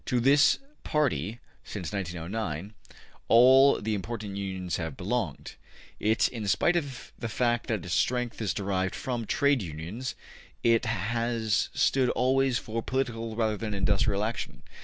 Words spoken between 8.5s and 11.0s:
derived from Trade Unions, it